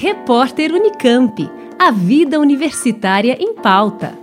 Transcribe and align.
Repórter 0.00 0.72
Unicamp. 0.72 1.50
A 1.76 1.90
vida 1.90 2.38
universitária 2.38 3.36
em 3.40 3.52
pauta. 3.52 4.16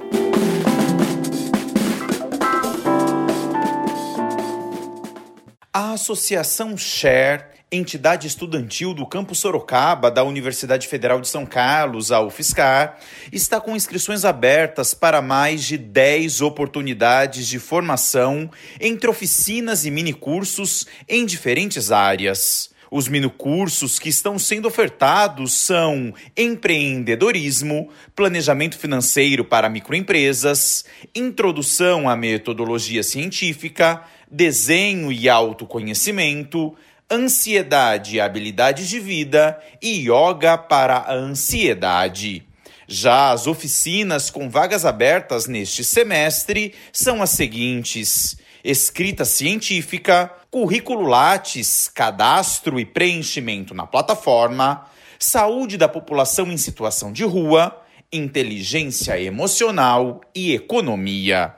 A 5.74 5.92
Associação 5.92 6.78
Share, 6.78 7.44
entidade 7.70 8.26
estudantil 8.26 8.94
do 8.94 9.06
campus 9.06 9.40
Sorocaba 9.40 10.10
da 10.10 10.24
Universidade 10.24 10.88
Federal 10.88 11.20
de 11.20 11.28
São 11.28 11.46
Carlos, 11.46 12.10
a 12.10 12.22
UFSCar, 12.22 12.98
está 13.30 13.60
com 13.60 13.76
inscrições 13.76 14.24
abertas 14.24 14.94
para 14.94 15.22
mais 15.22 15.66
de 15.66 15.78
10 15.78 16.40
oportunidades 16.40 17.50
de 17.50 17.60
formação 17.60 18.50
entre 18.80 19.10
oficinas 19.10 19.84
e 19.84 19.92
minicursos 19.92 20.88
em 21.06 21.26
diferentes 21.26 21.92
áreas. 21.92 22.74
Os 22.98 23.10
minicursos 23.10 24.00
que 24.00 24.08
estão 24.08 24.40
sendo 24.40 24.70
ofertados 24.70 25.52
são 25.52 26.14
empreendedorismo, 26.38 27.90
planejamento 28.16 28.78
financeiro 28.78 29.44
para 29.44 29.68
microempresas, 29.68 30.86
introdução 31.14 32.08
à 32.08 32.16
metodologia 32.16 33.04
científica, 33.04 34.02
desenho 34.32 35.12
e 35.12 35.28
autoconhecimento, 35.28 36.74
ansiedade 37.12 38.16
e 38.16 38.22
habilidades 38.22 38.88
de 38.88 39.02
vida 39.02 39.60
e 39.82 40.08
yoga 40.10 40.58
para 40.58 40.96
a 40.96 41.14
ansiedade. 41.14 42.48
Já 42.88 43.32
as 43.32 43.48
oficinas 43.48 44.30
com 44.30 44.50
vagas 44.50 44.86
abertas 44.86 45.48
neste 45.48 45.84
semestre 45.84 46.74
são 46.92 47.22
as 47.22 47.32
seguintes: 47.32 48.38
escrita 48.64 49.26
científica, 49.26 50.32
currículo 50.52 51.08
Lattes, 51.08 51.90
cadastro 51.90 52.80
e 52.80 52.86
preenchimento 52.86 53.74
na 53.74 53.88
plataforma, 53.88 54.86
saúde 55.18 55.78
da 55.78 55.88
população 55.88 56.52
em 56.52 56.58
situação 56.58 57.12
de 57.12 57.24
rua, 57.24 57.82
inteligência 58.12 59.20
emocional 59.20 60.22
e 60.34 60.54
economia. 60.54 61.56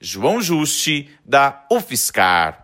João 0.00 0.40
Juste, 0.40 1.10
da 1.24 1.66
UFSCar. 1.72 2.63